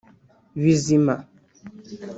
bizima 0.61 1.15